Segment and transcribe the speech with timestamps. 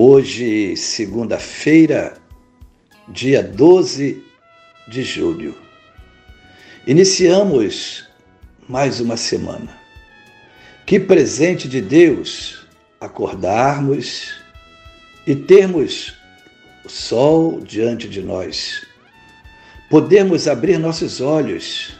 [0.00, 2.14] Hoje, segunda-feira,
[3.08, 4.22] dia 12
[4.86, 5.56] de julho.
[6.86, 8.08] Iniciamos
[8.68, 9.76] mais uma semana.
[10.86, 12.64] Que presente de Deus
[13.00, 14.40] acordarmos
[15.26, 16.14] e termos
[16.84, 18.86] o sol diante de nós.
[19.90, 21.98] Podemos abrir nossos olhos,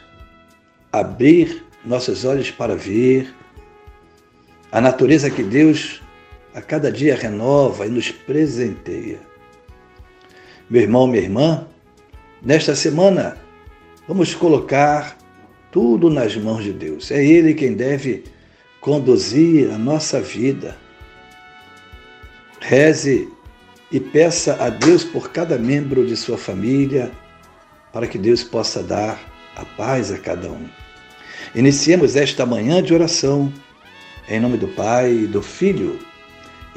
[0.92, 3.34] abrir nossos olhos para ver
[4.70, 6.00] a natureza que Deus
[6.58, 9.20] a cada dia renova e nos presenteia.
[10.68, 11.68] Meu irmão, minha irmã,
[12.42, 13.36] nesta semana
[14.08, 15.16] vamos colocar
[15.70, 17.12] tudo nas mãos de Deus.
[17.12, 18.24] É Ele quem deve
[18.80, 20.76] conduzir a nossa vida.
[22.60, 23.28] Reze
[23.92, 27.12] e peça a Deus por cada membro de sua família,
[27.92, 29.16] para que Deus possa dar
[29.54, 30.68] a paz a cada um.
[31.54, 33.52] Iniciemos esta manhã de oração,
[34.28, 36.08] em nome do Pai, do Filho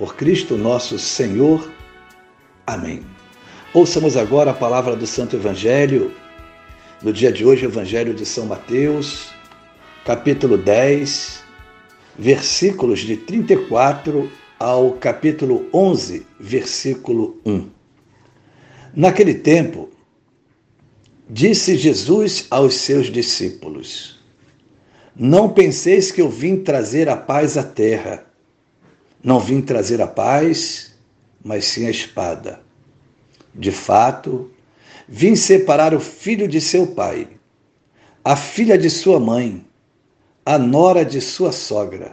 [0.00, 1.70] por Cristo nosso Senhor.
[2.66, 3.02] Amém.
[3.74, 6.10] Ouçamos agora a palavra do Santo Evangelho.
[7.02, 9.28] No dia de hoje, Evangelho de São Mateus,
[10.02, 11.42] capítulo 10,
[12.18, 17.68] versículos de 34 ao capítulo 11, versículo 1.
[18.94, 19.90] Naquele tempo,
[21.28, 24.18] disse Jesus aos seus discípulos:
[25.14, 28.29] Não penseis que eu vim trazer a paz à terra.
[29.22, 30.94] Não vim trazer a paz,
[31.44, 32.60] mas sim a espada.
[33.54, 34.50] De fato,
[35.08, 37.28] vim separar o filho de seu pai,
[38.24, 39.64] a filha de sua mãe,
[40.44, 42.12] a nora de sua sogra.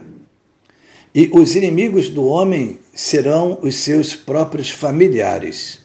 [1.14, 5.80] E os inimigos do homem serão os seus próprios familiares.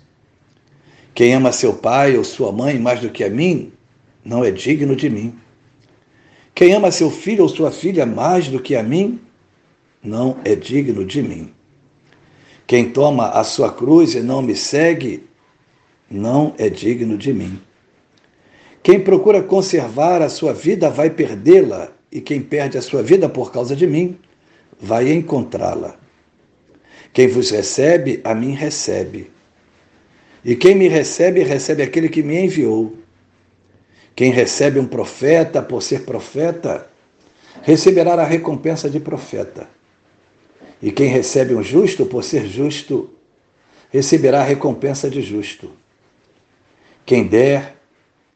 [1.14, 3.72] Quem ama seu pai ou sua mãe mais do que a mim,
[4.26, 5.36] não é digno de mim.
[6.54, 9.20] Quem ama seu filho ou sua filha mais do que a mim,
[10.04, 11.54] não é digno de mim.
[12.68, 15.24] Quem toma a sua cruz e não me segue,
[16.10, 17.60] não é digno de mim.
[18.82, 23.52] Quem procura conservar a sua vida vai perdê-la, e quem perde a sua vida por
[23.52, 24.18] causa de mim,
[24.80, 25.96] vai encontrá-la.
[27.14, 29.32] Quem vos recebe, a mim recebe.
[30.44, 32.98] E quem me recebe, recebe aquele que me enviou.
[34.16, 36.88] Quem recebe um profeta por ser profeta,
[37.62, 39.68] receberá a recompensa de profeta.
[40.84, 43.10] E quem recebe um justo por ser justo,
[43.90, 45.72] receberá a recompensa de justo.
[47.06, 47.78] Quem der,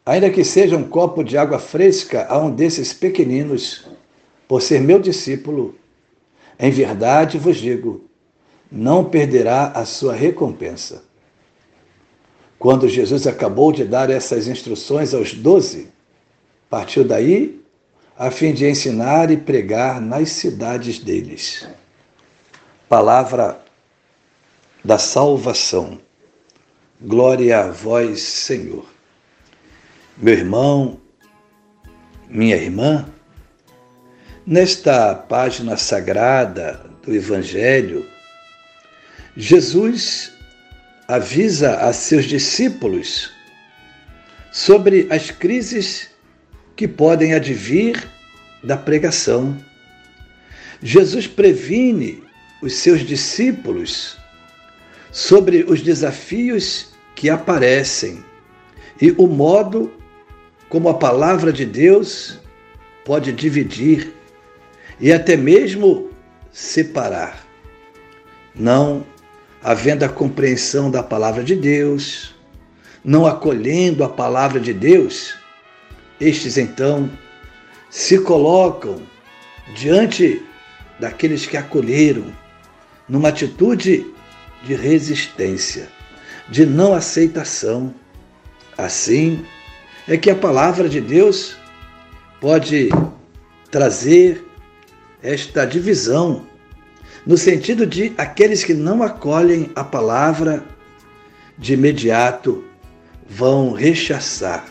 [0.05, 3.85] ainda que seja um copo de água fresca a um desses pequeninos,
[4.47, 5.75] por ser meu discípulo,
[6.57, 8.05] em verdade vos digo,
[8.71, 11.03] não perderá a sua recompensa.
[12.57, 15.89] Quando Jesus acabou de dar essas instruções aos doze,
[16.69, 17.61] partiu daí
[18.17, 21.67] a fim de ensinar e pregar nas cidades deles
[22.89, 23.59] palavra
[24.83, 25.99] da salvação.
[27.01, 28.85] Glória a vós, Senhor.
[30.17, 31.01] Meu irmão,
[32.29, 33.07] minha irmã,
[34.45, 38.07] nesta página sagrada do Evangelho,
[39.35, 40.31] Jesus
[41.07, 43.31] avisa a seus discípulos
[44.51, 46.09] sobre as crises
[46.75, 48.07] que podem advir
[48.63, 49.57] da pregação.
[50.81, 52.26] Jesus previne
[52.61, 54.17] os seus discípulos
[55.11, 58.23] sobre os desafios que aparecem
[59.01, 59.91] e o modo
[60.69, 62.39] como a palavra de Deus
[63.05, 64.13] pode dividir
[64.99, 66.09] e até mesmo
[66.51, 67.45] separar.
[68.55, 69.05] Não
[69.63, 72.35] havendo a compreensão da palavra de Deus,
[73.03, 75.35] não acolhendo a palavra de Deus,
[76.19, 77.09] estes então
[77.89, 79.01] se colocam
[79.75, 80.43] diante
[80.99, 82.25] daqueles que acolheram
[83.07, 84.05] numa atitude
[84.63, 85.87] de resistência,
[86.49, 87.93] de não aceitação.
[88.77, 89.45] Assim
[90.07, 91.57] é que a palavra de Deus
[92.39, 92.89] pode
[93.71, 94.43] trazer
[95.21, 96.45] esta divisão,
[97.25, 100.63] no sentido de aqueles que não acolhem a palavra,
[101.57, 102.63] de imediato
[103.27, 104.65] vão rechaçar,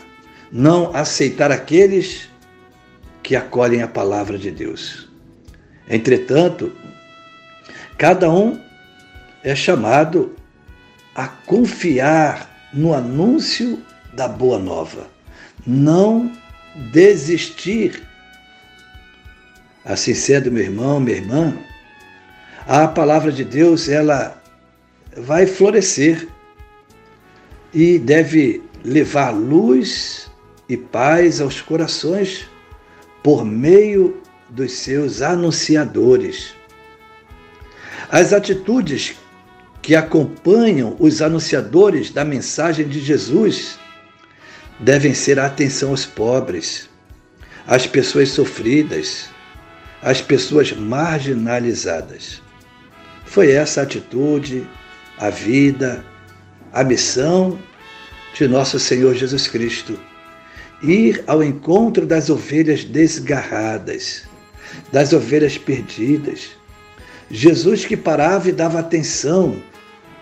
[0.51, 2.29] não aceitar aqueles
[3.21, 5.09] que acolhem a palavra de Deus.
[5.89, 6.71] Entretanto,
[7.97, 8.59] cada um
[9.43, 10.35] é chamado
[11.15, 13.81] a confiar no anúncio
[14.13, 15.07] da boa nova,
[15.65, 16.31] não
[16.91, 18.03] desistir.
[19.83, 21.57] Assim sendo, meu irmão, minha irmã,
[22.67, 24.41] a palavra de Deus ela
[25.15, 26.27] vai florescer
[27.73, 30.29] e deve levar luz
[30.69, 32.47] e paz aos corações
[33.23, 36.56] por meio dos seus anunciadores.
[38.09, 39.15] As atitudes
[39.81, 43.77] que acompanham os anunciadores da mensagem de Jesus
[44.79, 46.89] devem ser a atenção aos pobres,
[47.65, 49.29] às pessoas sofridas,
[50.01, 52.41] às pessoas marginalizadas.
[53.25, 54.67] Foi essa a atitude,
[55.17, 56.05] a vida,
[56.71, 57.59] a missão
[58.33, 59.99] de nosso Senhor Jesus Cristo
[60.81, 64.23] ir ao encontro das ovelhas desgarradas,
[64.91, 66.49] das ovelhas perdidas.
[67.29, 69.61] Jesus que parava e dava atenção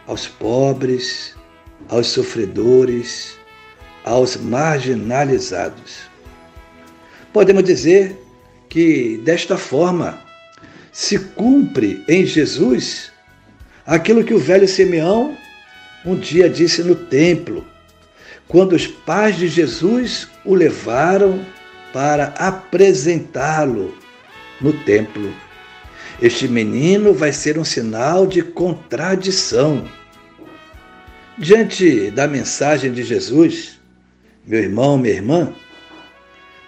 [0.08, 1.36] aos pobres,
[1.90, 3.38] aos sofredores,
[4.04, 6.10] aos marginalizados.
[7.32, 8.20] Podemos dizer
[8.70, 10.20] que desta forma
[10.92, 13.12] se cumpre em Jesus
[13.86, 15.38] aquilo que o velho Simeão
[16.06, 17.66] um dia disse no templo
[18.48, 21.44] quando os pais de Jesus o levaram
[21.92, 23.98] para apresentá-lo
[24.62, 25.34] no templo.
[26.22, 29.86] Este menino vai ser um sinal de contradição.
[31.38, 33.80] Diante da mensagem de Jesus,
[34.46, 35.54] meu irmão, minha irmã,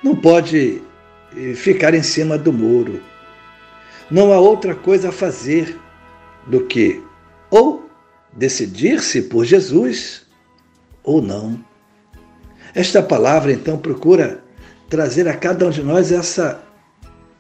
[0.04, 0.82] não pode
[1.36, 3.02] eh, ficar em cima do muro.
[4.12, 5.80] Não há outra coisa a fazer
[6.48, 7.02] do que
[7.50, 7.90] ou
[8.34, 10.26] decidir-se por Jesus
[11.04, 11.64] ou não.
[12.76, 14.44] Esta palavra, então, procura
[14.90, 16.62] trazer a cada um de nós essa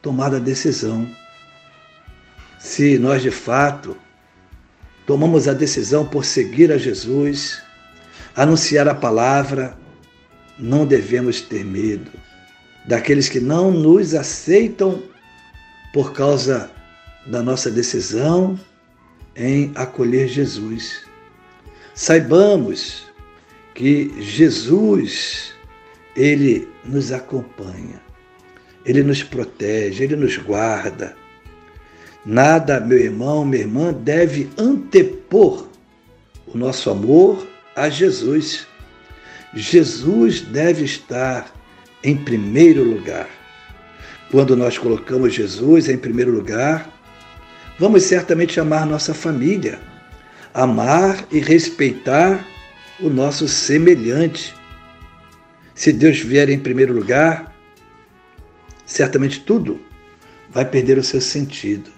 [0.01, 1.07] tomada de decisão.
[2.59, 3.97] Se nós, de fato,
[5.05, 7.61] tomamos a decisão por seguir a Jesus,
[8.35, 9.77] anunciar a palavra,
[10.57, 12.11] não devemos ter medo
[12.87, 15.03] daqueles que não nos aceitam
[15.93, 16.71] por causa
[17.25, 18.57] da nossa decisão
[19.35, 21.05] em acolher Jesus.
[21.93, 23.05] Saibamos
[23.75, 25.53] que Jesus,
[26.15, 28.01] ele nos acompanha,
[28.85, 31.15] ele nos protege, ele nos guarda.
[32.29, 35.65] Nada, meu irmão, minha irmã, deve antepor
[36.45, 38.67] o nosso amor a Jesus.
[39.53, 41.49] Jesus deve estar
[42.03, 43.29] em primeiro lugar.
[44.29, 46.89] Quando nós colocamos Jesus em primeiro lugar,
[47.79, 49.79] vamos certamente amar nossa família,
[50.53, 52.45] amar e respeitar
[52.99, 54.53] o nosso semelhante.
[55.73, 57.55] Se Deus vier em primeiro lugar,
[58.85, 59.79] certamente tudo
[60.49, 61.96] vai perder o seu sentido.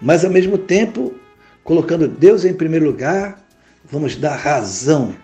[0.00, 1.14] Mas ao mesmo tempo,
[1.62, 3.44] colocando Deus em primeiro lugar,
[3.84, 5.14] vamos dar razão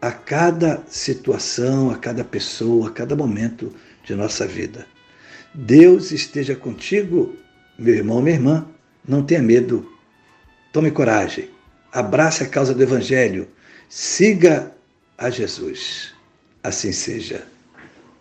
[0.00, 3.72] a cada situação, a cada pessoa, a cada momento
[4.04, 4.86] de nossa vida.
[5.54, 7.36] Deus esteja contigo,
[7.78, 8.66] meu irmão, minha irmã.
[9.06, 9.88] Não tenha medo.
[10.72, 11.50] Tome coragem.
[11.92, 13.46] Abrace a causa do Evangelho.
[13.88, 14.72] Siga
[15.18, 16.14] a Jesus.
[16.64, 17.46] Assim seja.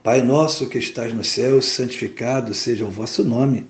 [0.03, 3.69] Pai nosso que estás no céu, santificado seja o vosso nome.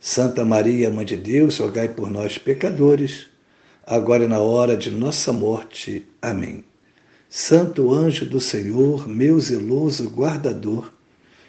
[0.00, 3.26] Santa Maria, Mãe de Deus, rogai por nós, pecadores,
[3.86, 6.06] agora e na hora de nossa morte.
[6.20, 6.64] Amém.
[7.28, 10.92] Santo anjo do Senhor, meu zeloso guardador,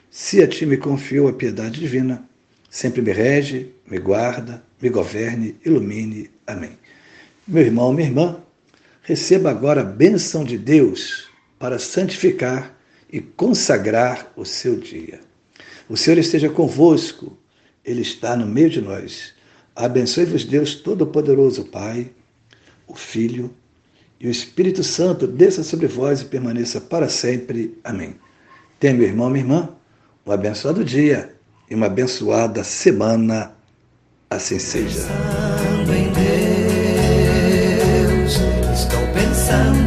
[0.09, 2.27] se a ti me confiou a piedade divina,
[2.69, 6.31] sempre me rege, me guarda, me governe, ilumine.
[6.45, 6.71] Amém.
[7.47, 8.43] Meu irmão, minha irmã,
[9.03, 12.75] receba agora a bênção de Deus para santificar
[13.11, 15.21] e consagrar o seu dia.
[15.87, 17.37] O Senhor esteja convosco,
[17.87, 19.33] Ele está no meio de nós.
[19.73, 22.11] Abençoe-vos, Deus Todo-Poderoso, Pai,
[22.85, 23.49] o Filho
[24.19, 27.79] e o Espírito Santo, desça sobre vós e permaneça para sempre.
[27.83, 28.15] Amém.
[28.79, 29.69] Tenha, meu irmão, minha irmã,
[30.25, 31.33] um abençoado dia
[31.69, 33.53] e uma abençoada semana.
[34.29, 35.07] Assim seja.
[35.07, 36.11] Pensando em
[37.71, 38.33] Deus,
[38.73, 39.86] estou pensando.